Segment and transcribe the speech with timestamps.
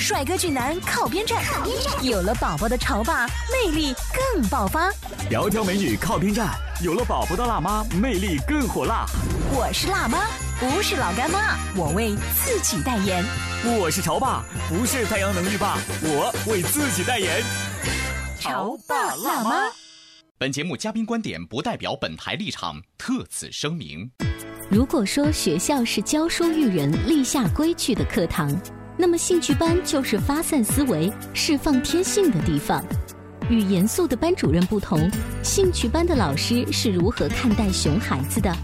[0.00, 1.44] 帅哥俊男靠边站，
[2.02, 3.94] 有了宝宝的潮爸魅力
[4.32, 4.90] 更爆发。
[5.30, 9.04] 窈窕美女靠边站，有了宝宝的辣妈魅力更火辣。
[9.52, 10.26] 我是辣妈，
[10.58, 13.22] 不是老干妈，我为自己代言。
[13.78, 17.42] 我是潮爸，不是太阳能浴霸，我为自己代言。
[18.40, 19.70] 潮爸辣妈。
[20.38, 24.10] 本节目嘉宾观点不代表本台立场，特此声明。
[24.70, 28.58] 如果说学校是教书育人、立下规矩的课堂。
[29.00, 32.84] 那么兴趣班就是发散思维、释放天性的地方。
[33.48, 35.10] 与严肃的班主任不同，
[35.42, 38.54] 兴趣班的老师是如何看待熊孩子的？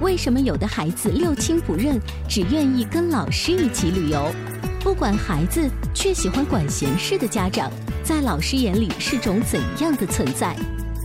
[0.00, 4.32] 为什么有的孩子六亲不认，只愿意跟老师一起旅游？
[4.78, 7.68] 不管孩子，却喜欢管闲事的家长，
[8.04, 10.56] 在老师眼里是种怎样的存在？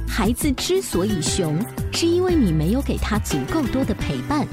[0.07, 1.59] 孩子之所以熊，
[1.91, 4.45] 是因为你没有给他足够多的陪伴。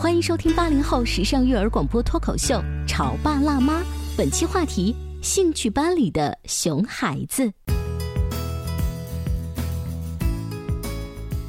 [0.00, 2.54] 欢迎收听八零后时尚育儿广播脱口秀
[2.86, 3.80] 《潮爸辣妈》，
[4.16, 7.52] 本期话题：兴趣班里的熊孩子。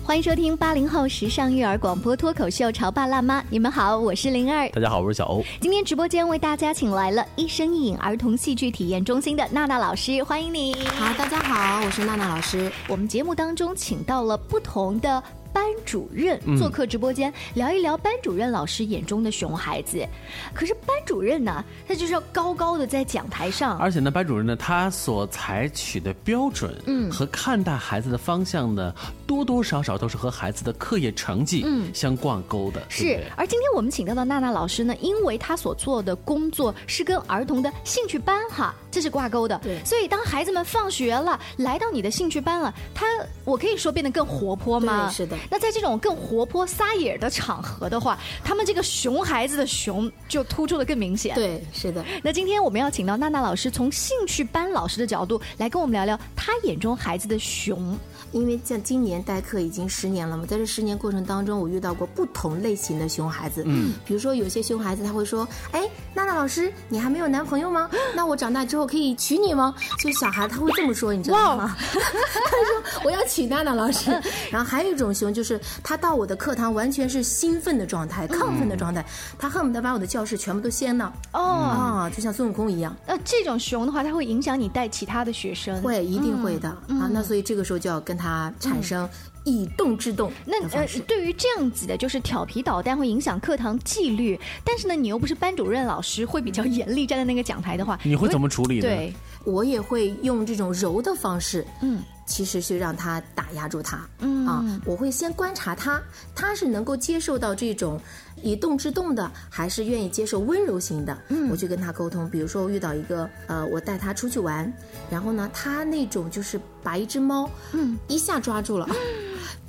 [0.03, 5.43] 欢迎收听八零后时尚育儿广播脱口秀《潮爸辣妈》，你们好，我是灵儿，大家好，我是小欧。
[5.61, 10.73] 今天直播间为大家请来了一生一影儿童戏剧体验中心的娜娜老师，欢迎你。
[10.97, 12.71] 好，大家好，我是娜娜老师。
[12.87, 15.23] 我们节目当中请到了不同的。
[15.53, 20.05] 班主任做客直播间，聊一聊班主任老师眼中的熊孩子。
[20.53, 28.93] 可是班主任呢，他就是要高高的在讲台上，而且呢，班主任呢，他所采取的标准，嗯，和看待孩子的方向呢，
[29.29, 32.81] 多多少少都是和孩子的课业成绩，嗯，相挂钩的。
[32.89, 33.23] 是。
[33.37, 39.55] 而今天我们请到的娜娜老师呢，因为她所做的工作是跟儿童的兴趣班哈，这是挂钩的。
[39.59, 39.77] 对。
[39.85, 43.05] 所以当孩子们放学了，来到你的兴趣班了，他，
[43.45, 45.11] 我可以说变得更活泼吗？
[45.11, 45.37] 是的。
[45.47, 51.35] 那在这种更活泼撒野的场合的话，他们这个熊孩子的熊就突出的更明显。
[51.35, 52.03] 对，是的。
[52.23, 57.95] 那今天我们要请到娜娜老师，从兴趣班老师的角度来跟我们聊聊他眼中孩子的熊。
[58.31, 63.63] 因为像今年代课已经十年了嘛，在这十年过程当中，我遇到过不同类型的熊孩子。
[63.65, 67.89] 嗯，比如说有些熊孩子他会说：“哎，娜娜老师，你还没有男朋友吗？
[68.15, 71.75] 那我长大之后可以娶你吗？”就小孩他会这么说，你知道吗？
[71.81, 74.11] 他说：“我要娶娜娜老师。”
[74.51, 79.03] 然后还有一种熊，就是他到我的课堂完全是兴奋的状态、亢奋的状态，
[79.39, 81.11] 他恨不得把我的教室全部都掀了。
[81.33, 82.95] 哦啊，就像孙悟空一样。
[83.07, 85.81] 那这种熊的话，它会影响你带其他的学生？
[85.81, 87.09] 会，一定会的啊。
[87.11, 88.18] 那所以这个时候就要跟。
[88.19, 89.09] 它产生
[89.45, 98.81] 以动制动，那呃，对于这样子的，就是调皮捣蛋会影响课堂纪律，但是呢，你又不是班主任老师，会比较严厉，站在那个讲台的话，你会怎么处理呢？
[98.81, 99.13] 对，
[99.45, 102.03] 我也会用这种柔的方式，嗯。
[102.29, 104.45] 其实是让他打压住他，嗯。
[104.45, 105.99] 啊，我会先观察他，
[106.35, 107.99] 他是能够接受到这种
[108.41, 111.17] 以动制动的，还是愿意接受温柔型的？
[111.29, 112.29] 嗯，我去跟他沟通。
[112.29, 114.71] 比如说我遇到一个，呃，我带他出去玩，
[115.09, 118.87] 然后呢，他那种就是把一只猫，嗯，一下抓住了。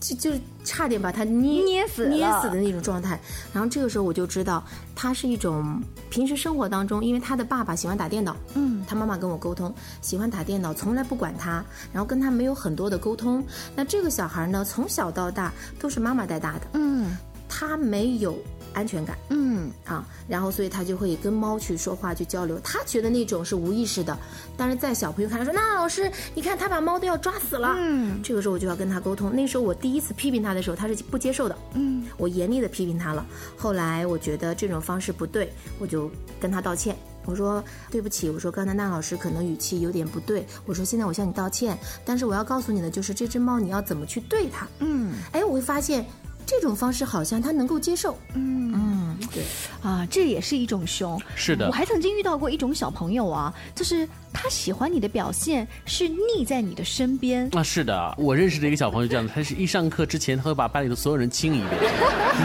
[0.00, 0.30] 就就
[0.64, 3.20] 差点把他捏捏死捏死的那种状态，
[3.52, 4.64] 然后这个时候我就知道，
[4.94, 5.78] 他是一种
[6.08, 13.44] 平时生活当中，因为他的爸爸喜欢打电脑，嗯，他妈妈跟我沟通，喜欢打电脑，从来不管他，然后跟他没有很多的沟通。
[13.76, 17.14] 那这个小孩呢，从小到大都是妈妈带大的，嗯，
[17.46, 18.38] 他没有。
[18.72, 24.16] 安全感，嗯啊，然后所以他就会跟猫去说话去交流，他觉得那种是无意识的，
[24.56, 29.34] 但是在小朋友看来说，那老师你看他把猫都要抓死了，嗯，这个时候我就要跟他沟通。
[29.34, 33.26] 那时候我第一次批评他的时候，他是不接受的，嗯，我严厉的批评他了。
[33.56, 36.10] 后来我觉得这种方式不对，我就
[36.40, 46.04] 跟他道歉，我说对不起，我说刚才那老师可能语气有点不对，我说现在我向你道歉，但是我要告诉你的就是这只猫你要怎么去对它，嗯，哎，我会发现。
[46.50, 49.44] 这种方式好像他能够接受，嗯嗯，对
[49.82, 51.20] 啊，这也是一种熊。
[51.36, 57.48] 是的我还曾经遇到过一种小朋友啊，就是他喜欢你的表现是腻在你的身边。
[57.52, 61.70] 啊，是的，我认识的一个小朋友这样的，他是一上课之前，他会把班里的所有人亲一遍，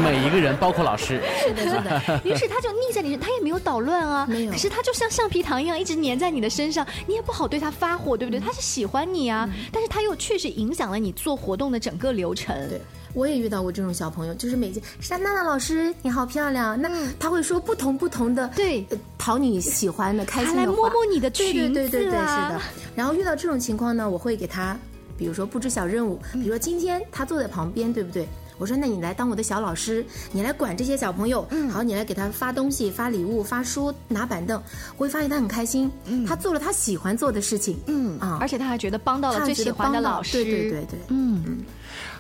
[0.04, 1.20] 每一个人，包括老师。
[1.42, 2.22] 是的，是的。
[2.24, 8.40] 于是他就腻在你身，他也没有捣乱啊，没有可是他就像橡皮糖一样，一直粘在你的身上，你也不好对他发火，对不对？
[8.40, 12.56] 他是喜欢你啊，但是他又确实影响了你做活动的整个流程。
[12.70, 12.80] 对，
[13.16, 18.86] 我也遇到过这种小朋友，就是每天莎娜娜老师你好漂亮，那他会说不同不同的对。
[18.92, 22.62] 呃讨你喜欢的开心的话，还来摸摸你的对裙对对对对，是子啊的。
[22.96, 24.78] 然后遇到这种情况呢，我会给他，
[25.18, 28.28] 比如说布置小任务，比如说今天他坐在旁边，对不对？
[28.58, 34.62] 我说，那你来当我的小老师，你来管这些小朋友，好，你来给他发东西、发礼物、发书、拿板凳，
[34.98, 35.92] 我会发现他很开心，
[36.28, 40.44] 他做了他喜欢做的事情，嗯啊，而且他还觉得帮到了最喜欢的老师。
[40.44, 41.60] 对对对对，嗯，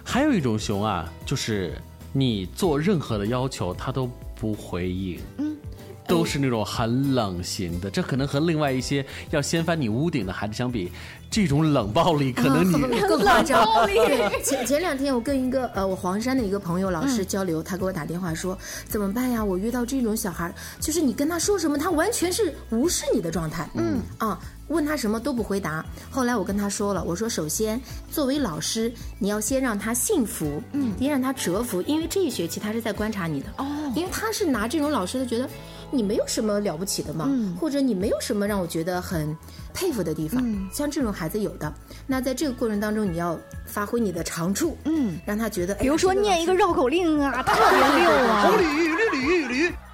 [0.03, 1.73] 还有一种熊啊，就是
[2.11, 4.09] 你做任何的要求，他都
[4.39, 5.19] 不回应。
[5.37, 5.55] 嗯。
[6.07, 10.91] 都是那种很冷型的，这可能和另外一些要掀翻你屋顶的孩子相比，
[11.29, 13.65] 这种冷暴力可能你更夸张。
[13.87, 18.57] 对，前前两天我跟一个呃我黄山的一个朋友老师交流，他给我打电话说
[18.87, 19.43] 怎么办呀？
[19.43, 23.69] 我遇到这种小孩，就是你跟他说什么，他完全是无视你的状态。
[23.75, 24.39] 嗯啊。
[24.67, 25.85] 问他什么都不回答。
[26.09, 27.79] 后来我跟他说了，我说首先
[28.11, 33.47] 作为老师，你要先让他信服，嗯，先让他折服，因为这一学期他是在观察你的。
[33.57, 33.65] 哦，
[33.95, 35.47] 因为他是拿这种老师，他觉得
[35.91, 37.29] 你没有什么了不起的嘛，
[37.59, 39.35] 或者你没有什么让我觉得很
[39.73, 40.41] 佩服的地方。
[40.43, 41.73] 嗯像这种孩子有的，
[42.07, 48.51] 那在这个过程当中，你要发挥你的长处，嗯，让他觉得，比如说念一个绕口令啊， 特别溜啊。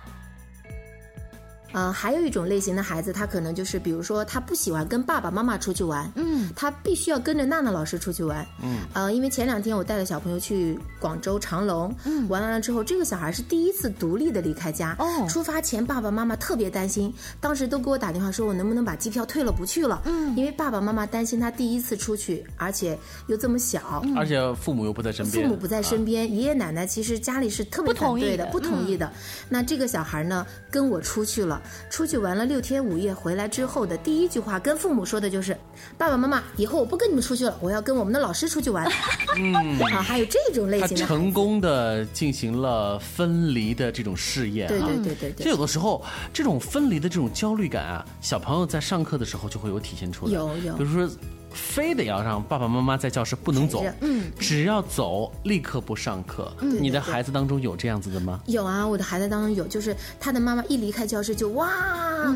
[1.73, 22.97] 呃，还有一种类型的孩子，他可能就是，比如说，他不喜欢跟爸爸妈妈出去玩，嗯，他必须要跟着娜娜老师出去玩，嗯，呃，因为前两天我带了小朋友去广州长隆，嗯，玩完了之后，这个小孩是第一次独立的离开家，哦，出发前爸爸妈妈特别担心，当时都给我打电话说，我能不能把机票退了不去了，嗯，因为爸爸妈妈担心他第一次出去，而且
[23.27, 29.11] 又这么小，而且父母又不在身边，父母不在身边，爷爷奶奶其实家里是特别反对的，不同意的。
[29.47, 35.55] 那这个小孩呢，跟我出去了，出去玩了六天五夜，回来之后的第一句话跟父母说的就是
[35.97, 38.89] ：“爸爸妈妈，以后我不跟你们出去了，我要跟我们的老师出去玩。
[39.37, 44.69] ”嗯，啊，还有这种类他型的孩子，成功的进行了分离的这种试验、啊。
[44.69, 46.03] 对对对对对就有的时候，
[46.33, 50.31] 这种分离的这种焦虑感啊，小朋友在上课的时候就会有体现出来。
[50.31, 51.15] 有有比如说，
[51.53, 56.51] 非得要让爸爸妈妈在教室不能走，嗯，只要走立刻不上课。
[56.61, 58.39] 你的孩子当中有这样子的吗？
[58.47, 61.67] 有啊，我的孩子当中有，就是他的妈妈一离开教室就哇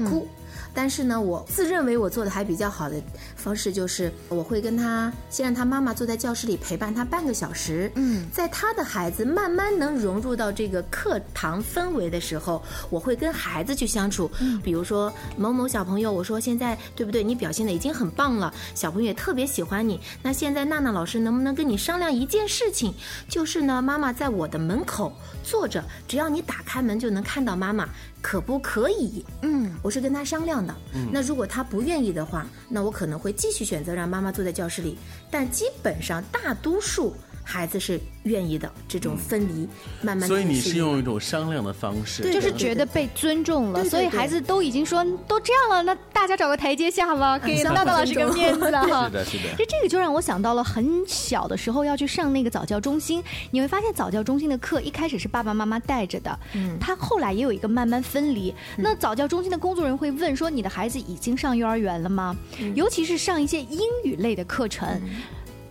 [0.10, 0.28] 哭。
[0.76, 3.02] 但是呢，我自认为我做的还比较好的
[3.38, 7.90] 方式就是，我会跟他先让他妈妈坐在教室里陪伴他半个小时。
[7.96, 14.30] 嗯，在他的孩子慢慢能融入到这个课堂氛围的时候，我会跟孩子去相处。
[14.42, 17.24] 嗯，比如说某某小朋友，我说现在对不对？
[17.24, 20.00] 你表现的已经很棒了，小朋友也特别喜欢你。
[20.22, 22.94] 那现在娜娜老师能不能跟你商量一件事情？
[23.30, 27.88] 就是呢，妈妈在我的门口坐着，只要你打开门就能看到妈妈。
[28.26, 29.24] 可不可以？
[29.44, 30.76] 嗯，我是跟他商量的。
[30.96, 34.98] 嗯，那如果他不愿意的话，那我可能会继续选择让妈妈坐在教室里。
[35.30, 37.14] 但基本上大多数
[37.46, 39.70] 孩子是愿意的，这种分离、
[40.02, 40.28] 慢慢。
[40.28, 49.14] 所以你是用一种种商量的方式，对就是觉得被尊重了，所以孩子都已经说都这样了，那大家找个台阶下吧， 给 娜娜老师个面子哈 是。
[49.14, 49.44] 的，是的。
[49.56, 58.54] 这这个就让我想到了很小的时候要去上那个早教中心，你会发现早教中心的课一开始是爸爸妈妈带着的，嗯，他后来也有一个慢慢分离。
[58.78, 62.36] 那早教中心的工作人员会问说：“你的孩子已经上幼儿园了吗？”
[62.74, 65.00] 尤其是上一些英语类的课程。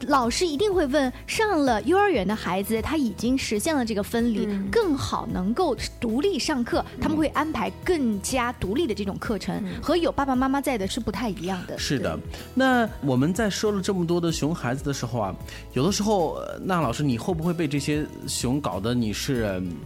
[0.06, 11.78] 老师一定会问，上了幼儿园的孩子，他已经实现了这个分离，更好能够独立上课，他们会安排更加独立的这种课程，和有爸爸妈妈在的是不太一样的。
[11.78, 12.18] 是的，
[12.54, 15.34] 那我们在说了这么多的熊孩子的时候啊，
[15.72, 19.76] 有的时候，呃那老师你会不会被这些熊搞得你是嗯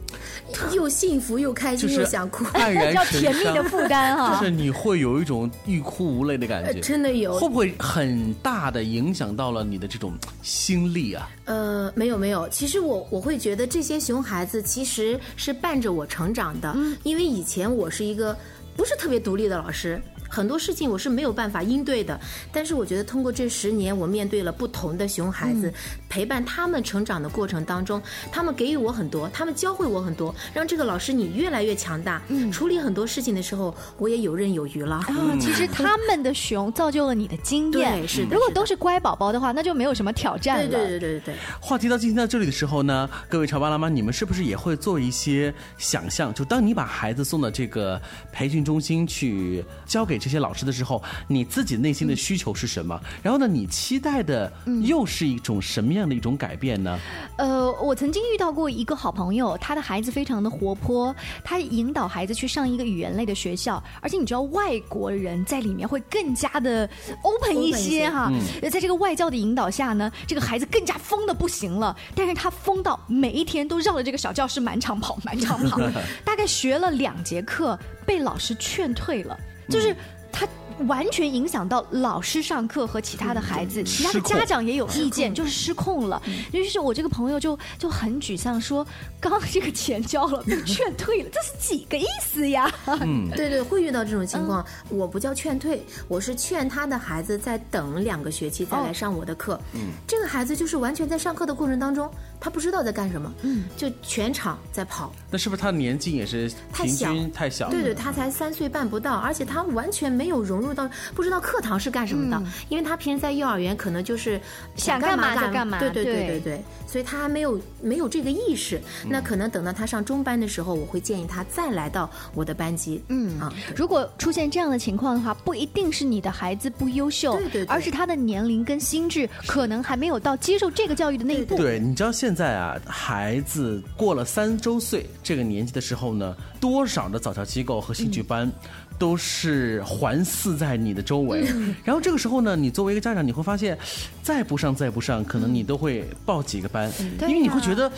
[0.72, 3.62] 又幸福又开心又想哭，黯然叫 神甜蜜的？
[3.64, 7.34] 负担哈、 就是你会有一种欲哭无泪的感觉，呃真的有。
[7.38, 11.28] 会不会很大的影响到了你的这种心力啊？
[11.44, 18.36] 呃，没有没有，其实我我会觉得这些熊孩子其实是伴着我成长的，因为以前我是一个
[18.76, 20.00] 不是特别独立的老师。
[20.28, 22.18] 很多事情我是没有办法应对的。
[22.52, 25.72] 但是我觉得通过这十年，我面对了不同的熊孩子，
[26.08, 32.22] 陪伴他们成长的过程当中，他们给予我很多，他们教会我很多，让这个老师你越来越强大。
[32.28, 34.96] 嗯，处理很多事情的时候，我也游刃有余了。
[34.96, 38.00] 啊，其实他们的熊造就了你的经验。
[38.00, 38.34] 对，是的。
[38.34, 40.68] 如果都是乖宝宝的话，那就没有什么挑战了。
[40.68, 41.34] 对对对对对。
[41.60, 46.32] 话题到进行到这里的时候呢，各位潮爸辣妈，你们是不是也会做一些想象？
[46.34, 48.00] 就当你把孩子送到这个
[48.32, 53.00] 培训中心去交给这些老师的时候，你自己内心的需求是什么？
[53.22, 54.52] 然后呢，你期待的
[54.84, 56.98] 又是一种什么样的一种改变呢？
[57.36, 66.88] 呃，我曾经遇到过一个好朋友，他的孩子非常的活泼，他引导孩子去上一个语言类的学校，而且你知道外国人在里面会更加的
[67.22, 68.32] open 一些哈。
[68.70, 75.78] 在这个外教的引导下呢，这个孩子更加疯的不行了，但是他疯到每一天都绕着这个小教室满场跑，满场跑，
[76.24, 79.94] 大概学了两节课，被老师劝退了，就是
[80.32, 80.46] 他。
[80.86, 86.22] 完全影响到老师上课和其他的孩子，其他的家长也有意见，就是失控了。
[86.52, 88.86] 于是我这个朋友就就很沮丧，说
[89.18, 92.72] ：“刚这个钱交了，被劝 退了，这是几个意思呀？”
[93.02, 94.64] 嗯，对对，会遇到这种情况。
[94.88, 99.60] 我不叫劝退，我是劝他的孩子再等两个学期再来上我的课。
[99.74, 102.08] 嗯，这个孩子就是完全在上课的过程当中，
[102.40, 105.12] 他不知道在干什么，嗯，就全场在跑。
[105.30, 107.12] 那是不是他年纪也是太小？
[107.34, 107.68] 太小？
[107.68, 110.72] 对对，他才三岁半不到，而且他完全没有融入。
[110.72, 114.40] 到不知道课堂是干什么的，因为他平时在幼儿园可能就是
[114.76, 118.80] 想干嘛就干嘛，对对对对对，所以他还没有没有这个意识。
[119.08, 123.02] 那可能等到他上中班的时候，我会建议他再来到我的班级。
[123.08, 131.56] 嗯啊，如果出现这样的情况的话，不一定是你的孩子不优秀，对对，而是他的年龄跟心智可能还没有到接受这个教育的那一步。
[131.56, 138.50] 对，你知道现在啊，孩子过了三周岁这个年纪的时候呢，多少的早教机构和兴趣班。
[138.98, 141.44] 都是环伺在你的周围，
[141.84, 143.78] 然后这个时候呢，你作为一个家长，你会发现，
[144.24, 147.88] 再不上再不上，可能你都会报几个班，因为你会觉得，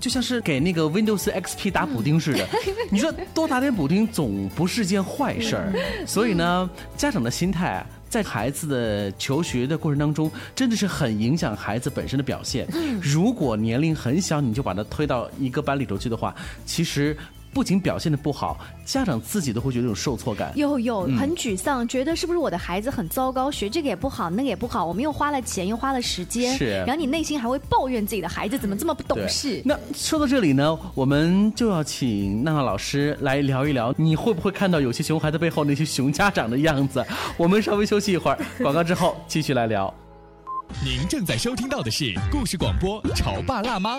[0.00, 2.46] 就像是给那个 Windows XP 打补丁似的，
[2.88, 5.72] 你说多打点补丁总不是件坏事儿，
[6.06, 12.64] 所以呢，家长的心态在孩子的求学的过程当中，真的是很影响孩子本身的表现。
[13.02, 16.32] 如果年龄很小，你就把他推到一个班里头去的话，
[16.64, 17.16] 其实。
[17.54, 26.70] 不仅表现的不好，家长自己都会觉得有受挫感，有有很沮丧，觉得是不是我的孩子很糟糕，学这个也不好，那个也不好，我们又花了钱，又花了时间，是。
[26.84, 29.62] 然后你内心还会抱怨自己的孩子怎么这么不懂事。
[29.64, 37.04] 那说到这里呢，我们就要请娜娜老师来聊一聊，你会不会看到有些熊孩子背后那些熊家长的样子？
[37.36, 39.92] 我们稍微休息一会儿，广告之后继续来聊。
[40.84, 43.98] 您正在收听到的是故事广播《潮爸辣妈》。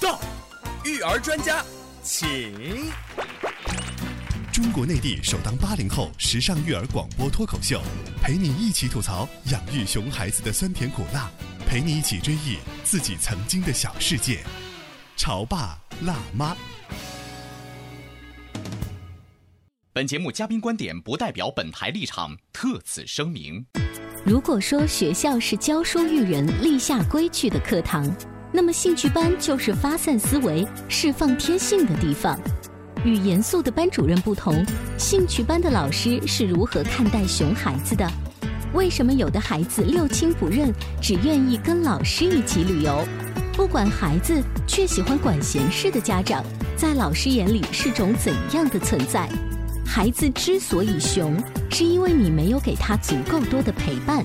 [0.00, 0.18] 到，
[0.84, 1.62] 育儿专家，
[2.02, 2.90] 请。
[4.50, 7.82] 中国内地首档八零后时尚育儿广播脱口秀，
[8.22, 11.30] 陪你一起吐槽养育熊孩子的酸甜苦辣，
[11.66, 14.42] 陪你一起追忆自己曾经的小世界。
[15.16, 16.56] 潮爸辣妈。
[19.92, 23.66] 本节目嘉宾观点不代表本台立场，特此声明。
[24.24, 28.10] 如果说学校是教书育人、立下规矩的课堂。
[28.52, 32.38] 那么兴趣班就是发散思维、释放天性的地方。
[33.04, 34.64] 与严肃的班主任不同，
[34.98, 38.06] 兴趣班的老师是如何看待熊孩子的？
[38.74, 43.04] 为什么有的孩子六亲不认，只愿意跟老师一起旅游？
[43.54, 46.44] 不管孩子，却喜欢管闲事的家长，
[46.76, 49.28] 在老师眼里是种怎样的存在？
[49.86, 51.36] 孩子之所以熊，
[51.70, 54.24] 是因为你没有给他足够多的陪伴。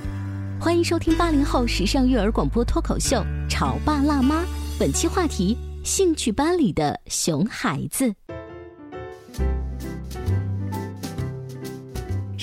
[0.66, 3.18] 欢迎收听八零后时尚育儿广播脱口秀
[3.48, 4.42] 《潮爸辣妈》，
[4.80, 8.12] 本期话题：兴趣班里的熊孩子。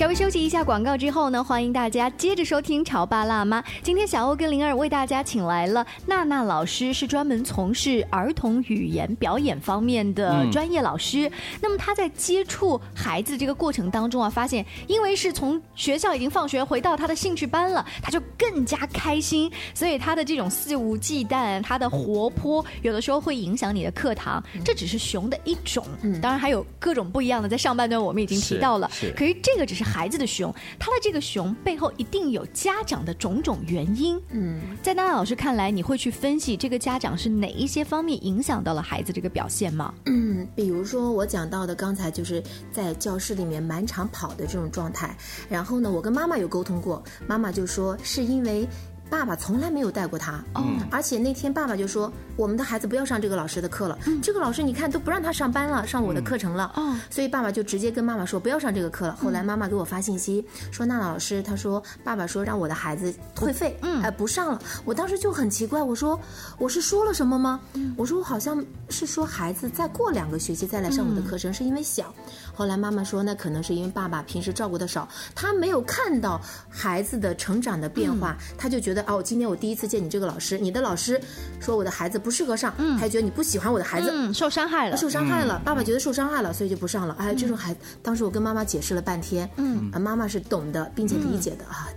[0.02, 3.62] 稍微休息一下广告之后呢，欢迎大家接着收听《潮爸辣妈》。
[3.84, 11.30] 今天小欧跟灵儿为大家请来了娜娜老师，是专门从事儿童语言表演方面的专业老师。
[11.60, 24.42] 那么他在接触孩子这个过程当中啊，发现因为是从学校已经放学回到他的兴趣班了，他就更加开心，所以他的这种肆无忌惮，他的活泼，有的时候会影响你的课堂。
[24.64, 25.86] 这只是熊的一种，
[26.20, 27.48] 当然还有各种不一样的。
[27.48, 34.18] 在上半段我们已经提到了，可是这个只是孩子的熊，他的这个熊背后一定有家长的种种原因。
[34.30, 39.92] 嗯，在娜娜老师看来，你会去分析这个家长是哪一些方面影响到了孩子这个表现吗？
[40.06, 45.14] 嗯，比如说我讲到的刚才就是在教室里面满场跑的这种状态，
[45.50, 48.66] 然后呢，我跟妈妈有沟通过，妈妈就说是因为。
[49.12, 59.14] 爸爸从来没有带过他，嗯，而且那天爸爸就说我们的孩子不要上这个老师的课了，这个老师你看都不让他上班了，上我的课程了，哦，所以爸爸就直接跟妈妈说不要上这个课了。
[59.16, 64.58] 后来妈妈给我发信息说娜娜老师，他说爸爸说让我的孩子退费，嗯，哎不上了。
[64.82, 66.18] 我当时就很奇怪，我说
[66.56, 67.60] 我是说了什么吗？
[67.98, 72.14] 我说我好像是说孩子再过两个学期再来上我的课程是因为小。
[72.54, 79.02] 后来妈妈说那可能是因为爸爸平时照顾的少，他没有看到孩子的成长的变化，他就觉得。
[79.08, 81.20] 哦，今天我第一次见你这个老师，你的老师
[81.60, 87.16] 说我的孩子不适合上，嗯，他觉得你不喜欢我的孩子，嗯，受伤害了，受伤害了，爸爸觉得受伤害了，所以就不上了。
[87.18, 91.88] 哎，这种孩，当时我跟妈妈解释了半天，嗯，啊，妈妈是懂的，并且理解的啊，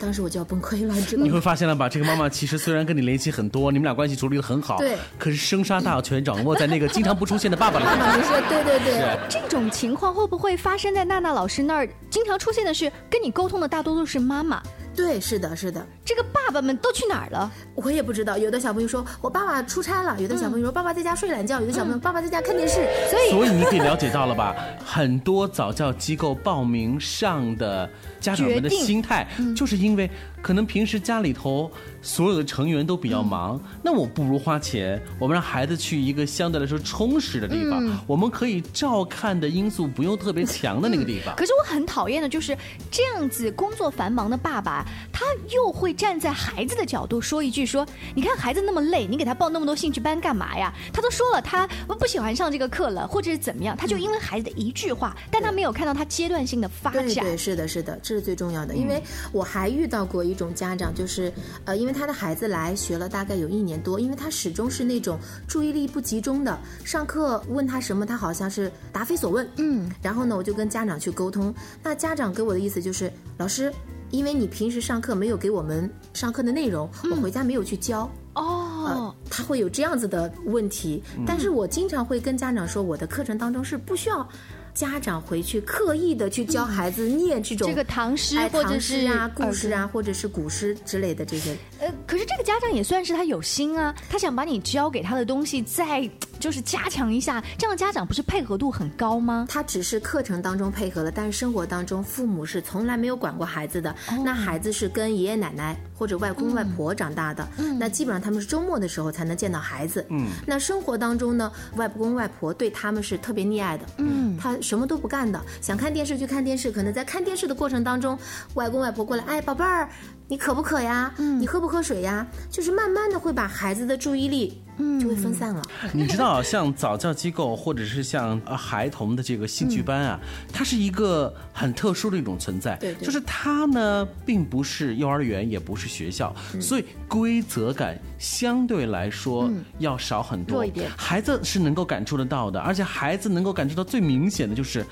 [0.00, 1.24] 当时我就要崩溃了，知道吗？
[1.24, 7.84] 你会发现了吧，这个妈妈其实虽然跟你联系很多，你们俩关系处理的很好，对，可是生杀大权掌握在那个经常不出现的爸爸里。
[7.84, 11.88] 爸爸，你说对对对，这种情况会不会发生在娜娜老师那儿？
[12.08, 14.62] 经常出现的是跟你沟通的大多都是妈妈。
[15.00, 15.84] 对，是的，是的。
[16.04, 17.50] 这个爸爸们都去哪儿了？
[17.74, 18.36] 我也不知道。
[18.36, 22.74] 有的小朋友说我爸爸出差了，有的小朋友说爸爸在家睡懒觉，有的小朋友爸爸在家看电视。
[23.10, 24.54] 所以，所以你可以了解到了吧？
[24.84, 27.88] 很多早教机构报名上的
[28.20, 29.26] 家长们的心态，
[29.56, 30.10] 就是因为
[30.42, 31.70] 可能平时家里头
[32.02, 41.34] 所有的成员都比较忙，那我不如花钱，我们让孩子去一个相对来说充实的地方，我们可以照看的因素不用特别强的那个地方。
[41.36, 42.56] 可是我很讨厌的就是
[42.90, 44.84] 这样子工作繁忙的爸爸。
[45.12, 51.66] 他又会站在孩子的角度说一句：“说你看孩子那么累，你给他报那么多兴趣班干嘛呀？”他都说了，他
[51.98, 57.04] 不喜欢上这个课了，或者是怎么样，他就因为孩子的一句话，但他没有看到他阶段性的发展。
[57.04, 58.74] 对对，是的，是的，这是最重要的。
[58.74, 61.32] 因为我还遇到过一种家长，就是
[61.64, 65.18] 呃，因为他的孩子来学了大概有一年多，因为他始终是那种
[65.48, 69.48] 注意力不集中的，上课问他什么，他好像是答非所问。
[69.56, 73.72] 嗯，然后呢，我就跟家长去沟通，那家长给我的意思就是，老师。
[74.12, 81.00] 因为你平时上课没有给我们上课的内容，我回家没有去教哦，他会有这样子的问题。
[81.24, 84.28] 但是我经常会跟家长说，我的课程当中是不需要
[84.74, 91.56] 家长回去刻意的去教孩子念这种这个唐诗或者是啊故事啊或者是古诗之类的这些。
[91.80, 96.08] 呃，可是这个家长也算是他有心啊，他想把你教给他的东西再。
[96.40, 99.46] 就是加强一下，这样家长不是配合度很高吗？
[99.48, 103.94] 他只是课程当中配合了，但是生活当中父母是从来没有管过孩子的。
[104.24, 107.46] 那孩子是跟爷爷奶奶或者外公外婆长大的，
[107.78, 110.04] 那基本上他们是周末的时候才能见到孩子。
[110.08, 113.84] 嗯，那生活当中呢，外公外婆对他们是特别溺爱的。
[113.98, 118.18] 嗯，他什么都不干的，想看电视就看电视，可能在看电视的过程当中，
[118.54, 119.88] 外公外婆过来，哎，宝贝儿。
[120.30, 121.12] 你渴不渴呀？
[121.18, 122.24] 嗯，你喝不喝水呀？
[122.48, 125.60] 就是慢慢的会把孩子的注意力，嗯，就会分散了。
[125.92, 130.20] 你知道，像早教机构或者是像呃孩童的这个兴趣班啊，
[130.52, 132.76] 它是一个很特殊的一种存在。
[132.76, 140.64] 对，就是它呢，并不是幼儿园，也不是学校，所以规则感相对来说要少很多。
[140.64, 144.86] 一点，孩子是能够感触得到的，而且孩子能够感受到最明显的就是，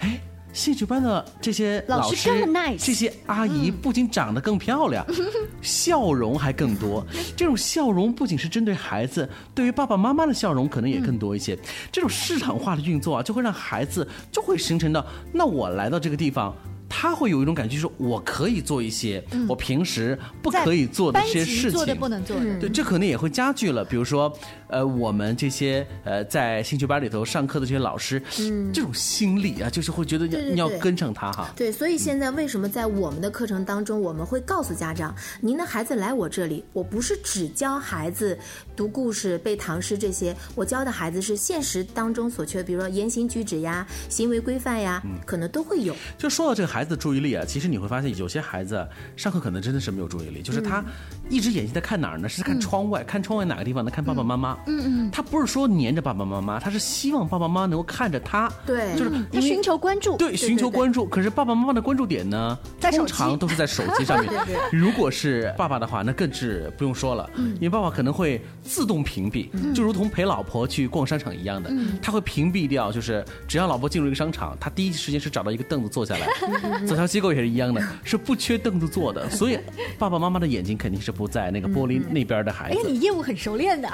[0.00, 0.20] 哎。
[0.52, 2.30] 兴趣班的这些老师，
[2.78, 5.04] 这些阿姨不仅长得更漂亮，
[5.62, 7.04] 笑容还更多。
[7.36, 11.58] 这种笑容不仅是针对孩子，对于爸爸妈妈的笑容可能也更多一些。
[11.90, 15.04] 这种市场化的运作啊，就会让孩子就会形成的。
[15.32, 16.54] 那我来到这个地方。
[16.94, 22.60] 他会有一种感觉，就是我可以做一些我平时不可以做的这些事情，做的不能做的。
[22.60, 23.82] 对，这可能也会加剧了。
[23.82, 24.30] 比如说，
[24.68, 31.50] 呃，我们这些呃在兴趣班里头上课的这些老师，嗯，这种心理啊，就是会觉得要要跟上他哈。
[31.56, 38.38] 对，所以现在为什么在我们的课程当中，我们会告诉家长，您的孩子来我这里，我不是只教孩子
[38.76, 45.96] 读故事、背唐诗这些，我教的孩子是现实当中所缺，比如说言行举止呀、行为规范呀，可能都会有。
[46.18, 46.81] 就说到这个孩。
[46.82, 50.84] 孩子的注意力啊，其实你会发现有些孩子上课可能真的是没有注意力，就是他
[51.28, 52.28] 一只眼睛在看哪儿呢？
[52.28, 53.90] 是看窗外，看窗外哪个地方呢？
[53.90, 54.58] 看爸爸妈妈。
[54.66, 55.10] 嗯嗯。
[55.12, 58.50] 他不是说黏着爸爸妈妈，他是希望爸爸妈妈能够看着他。
[58.66, 60.16] 对，就是他寻求关注。
[60.16, 61.06] 对，寻求关注。
[61.06, 64.32] 可是爸爸妈妈的关注点呢，通常都是在手机上面。
[64.72, 71.70] 如果是爸爸的话，那更是不用说了，因为爸爸可能会自动屏蔽，就如同陪老婆去逛商场一样的，
[72.02, 76.26] 他会屏蔽掉，就是只要老婆进入一个商场，他第一时间是找到一个凳子坐下来。
[76.86, 79.58] 早教机构也是一样的，是不缺凳子坐的，所以
[79.98, 82.78] 爸爸妈妈的眼睛肯定是不在那个玻璃那边的孩子。
[82.78, 83.88] 哎，你业务很熟练的，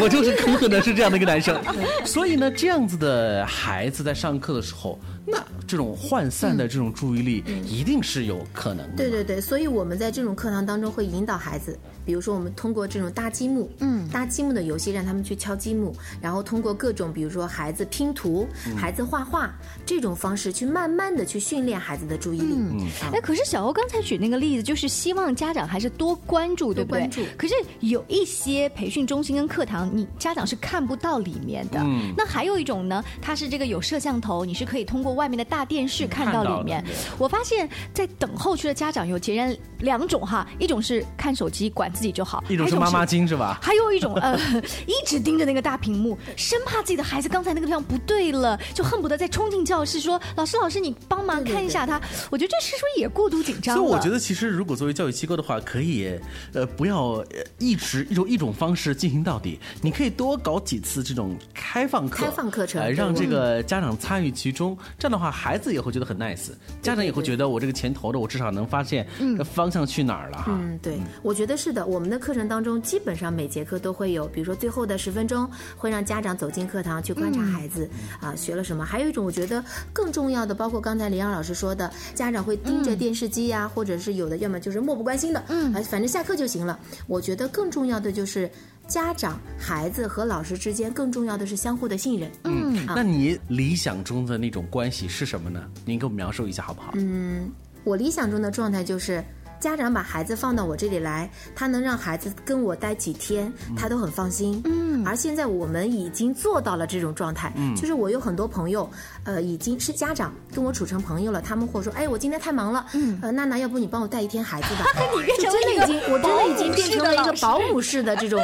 [0.00, 1.60] 我就是很可能是这样的一个男生，
[2.04, 4.98] 所以呢，这样子的孩子在上课的时候。
[5.28, 8.96] 那这种涣散的这种注意力一定是有可能的。
[8.96, 19.52] 对对对，所以我们在这种课堂当中会引导孩子，比如说我们通过这种搭积木，嗯，搭积木的游戏让他们去敲积木，然后通过各种比如说孩子拼图、孩子画画
[19.84, 22.54] 这种方式去慢慢的去训练孩子的注意力。
[22.54, 27.00] 嗯，哎，可是小欧刚才举那个例子，就是希望家长还是多关注，对不对？
[27.00, 27.22] 关注。
[27.36, 31.80] 可是有一些培训中心跟课堂，你家长是看不到里面的。
[31.82, 32.14] 嗯。
[32.16, 35.16] 那还有一种呢，它是这个有摄像头，你是可以通过。
[35.16, 36.84] 外面的大电视看到里面，
[37.16, 43.58] 我发现，在等候区的家长有截然两种哈，一种是看手机管自己就好，一种是妈妈经是吧？
[43.62, 44.38] 还有一种呃，
[44.86, 53.76] 一直盯着那个大屏幕，生怕自己的孩子刚才那个地方不对了，就恨不得再冲进教室说：“老师，老师，你帮忙看一下他。”我觉得这是不是也过度紧张？
[53.76, 56.18] 所以我觉得，其实如果作为教育机构的话，可以
[56.52, 57.24] 呃不要
[57.58, 64.76] 一直一种一种方式进行到底，你可以多搞几次这种开放课、开放课程，让这个家长参与其中。
[64.98, 66.50] 这样的话，孩子也会觉得很 nice，
[66.82, 69.06] 家长也会觉得我这个钱投的，我至少能发现
[69.54, 70.44] 方向去哪儿了哈。
[70.48, 71.85] 嗯，对，我觉得是的。
[71.86, 77.88] 我们的课程当中，基本上每节课都会有，比如说最后的十分钟，会让家长走进课堂去观察孩子
[78.20, 78.84] 啊学了什么。
[78.84, 86.78] 还有一种，我觉得更重要的，包括刚才林阳老师说的，家长会盯着电视机呀，或者是有的要么就是漠不关心的，嗯，反正下课就行了。
[87.06, 88.50] 我觉得更重要的就是。
[88.88, 92.30] 家长、孩子和老师之间，更重要的是相互的信任。
[92.44, 95.68] 嗯，那你理想中的那种关系是什么呢？
[95.84, 96.92] 您给我描述一下好不好？
[96.94, 97.50] 嗯，
[97.82, 99.24] 我理想中的状态就是。
[99.58, 104.60] 家长把孩子放到我这里来，他能让孩子跟我待几天，他都很放心。
[104.64, 107.52] 嗯，而现在我们已经做到了这种状态。
[107.56, 108.88] 嗯，就是我有很多朋友，
[109.24, 111.40] 呃，已经是家长跟我处成朋友了。
[111.40, 114.84] 他们或说，哎，我今天太忙了，嗯，呃，娜娜，要不你帮我带一天孩子吧？
[115.16, 118.40] 你变成真的已经，我真的已经变成了一个保姆式的这种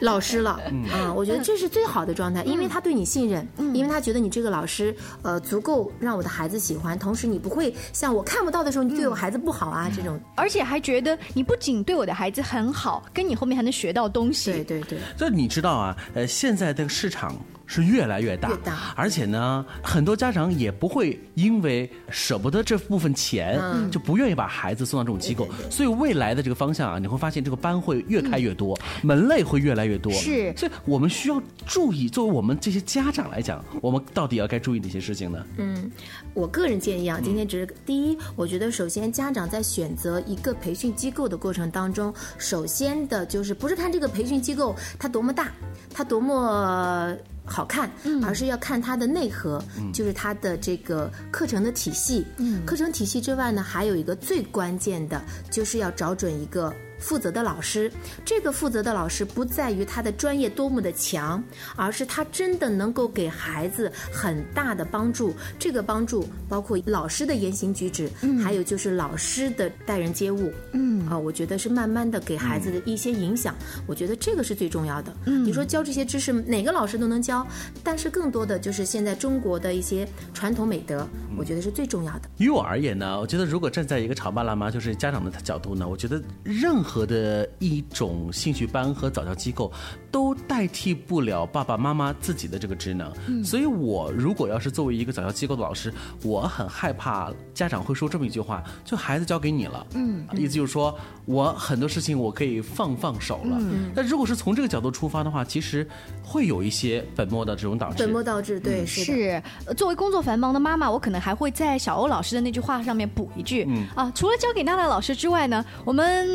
[0.00, 0.60] 老师了。
[0.70, 10.18] 嗯，我觉得这是最好的状态，因为他对你信任，因为他觉得你这个老师，呃，足够让我的孩子喜欢，同时你不会像我看不到的时候，你对我孩子不好啊这种。
[10.38, 14.52] 而且还觉得你不仅对我的孩子很好，跟你后面还能学到东西。
[14.52, 14.98] 对对对。
[15.16, 15.96] 这你知道啊？
[16.14, 17.34] 呃，现在这个市场。
[17.70, 18.50] 是越来越大，
[18.96, 25.46] 而且呢，很多家长也不会因为舍不得这部分钱，就不愿意把孩子送到这种机构。
[25.70, 30.10] 所以未来的这个方向啊，你会发现这个班会越开越多，门类会越来越多。
[30.14, 35.44] 是，所以我们需要注意，作为我们这些家长来讲，我们到底要该注意哪些事情呢？
[35.58, 35.92] 嗯，
[36.32, 45.52] 我个人建议啊，今天只是第一，我觉得首先家长在选择一个培训机构的过程当中，首先的就是不是看这个培训机构它多么大，
[45.92, 47.14] 它多么。
[47.48, 47.90] 好看，
[48.22, 52.26] 而是要看它的内核，就是它的这个课程的体系。
[52.66, 56.72] 课程体系之外呢，还有一个最关键的，就是要找准一个。
[56.98, 57.90] 负责的老师，
[58.24, 61.42] 这个负责的老师不在于他的专业多么的强，
[61.76, 65.34] 而是他真的能够给孩子很大的帮助。
[65.58, 68.10] 这个帮助包括老师的言行举止，
[68.42, 70.52] 还有就是老师的待人接物。
[70.72, 73.54] 嗯啊，我觉得是慢慢的给孩子的一些影响。
[73.86, 75.14] 我觉得这个是最重要的。
[75.26, 77.46] 嗯，你说教这些知识，哪个老师都能教，
[77.84, 81.08] 但是更多的就是现在中国的一些传统美德，
[81.38, 82.22] 我觉得是最重要的。
[82.38, 86.87] 于我而言呢，我觉得如果站在一个潮爸辣妈，就是家长的角度呢，我觉得任何。
[86.88, 89.70] 和的一种兴趣班和早教机构，
[90.10, 93.12] 都代替不了爸爸妈妈自己的这个职能。
[93.26, 95.92] 嗯，所以我如果要是作为一个早教机构的老师，
[96.22, 99.86] 我很害怕家长会说这么一句话：就孩子交给你了。
[99.94, 103.56] 嗯，意思就是说我很多事情我可以放放手了。
[103.60, 105.86] 嗯，但如果是从这个角度出发的话，其实
[106.22, 107.98] 会有一些本末的这种导致。
[107.98, 109.42] 本末倒置，对，是。
[109.76, 116.28] 作为工作繁忙的妈妈，我可能还会在小欧老师的那句话上面补一句：嗯啊，除了交给娜娜老师之外呢，我们。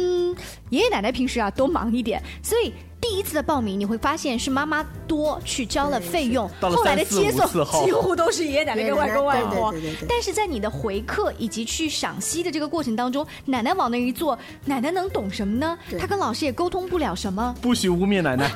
[0.69, 7.45] 爷爷奶奶平时啊都忙一点，所以第一次的报名，你会发现是妈妈多去交了费用，后来的接送
[7.85, 9.73] 几乎都是爷爷奶奶跟外公外婆。
[10.07, 15.77] 但是在你的回课以及去赏析的这个过程当中，奶奶往那一坐，奶奶能懂什么呢？
[15.99, 17.53] 她跟老师也沟通不了什么。
[17.61, 18.49] 不许污蔑奶奶。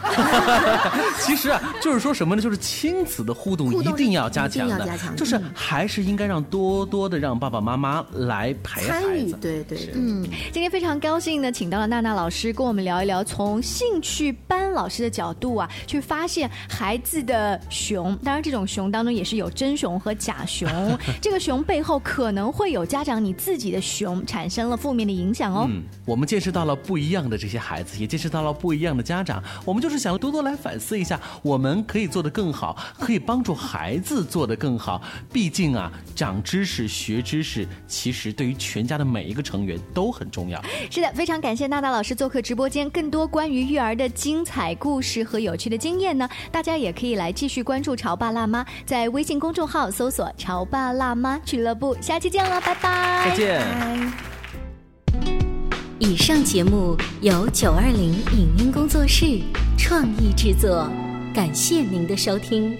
[1.20, 2.42] 其实啊，就是说什么呢？
[2.42, 4.70] 就是亲子的互动一定要加强
[5.18, 9.38] 就是嗯还是应该让多多的让爸爸妈妈来陪孩参与，子。
[9.42, 18.15] 对对对，嗯，今天非常高兴呢，请到了娜娜老师跟我们聊一聊，从兴趣班老师的角度啊，去发现孩子的熊。
[18.17, 20.69] 当然，这种熊当中也是有真熊和假熊，
[21.21, 25.65] 这个熊背后可能会有家长你自己的熊产生了负面的影响哦。
[25.69, 29.43] 嗯，我们见识到了不一样的这些孩子，也见识到了不一样的家长。
[29.65, 35.02] 我们就是想多多来反思一下，我们可以做得更好，可以帮助孩子做得更好。
[35.32, 40.62] 毕竟啊，长知识、学知识，其实对于全家的每一个成员都很重要。
[40.89, 42.89] 是的，非常感谢娜娜老师做客直播间。
[42.89, 51.96] 更多关于育儿的精彩故事和有趣的经验呢，大家也可以来继续关注潮爸辣妈，在微信公众号搜索“潮爸辣妈俱乐部”。
[52.04, 53.30] 下期见了，拜拜。
[53.30, 53.66] 再见。
[55.98, 59.40] 以上节目由九二零影音工作室
[59.78, 60.90] 创意制作，
[61.34, 62.78] 感谢您的收听。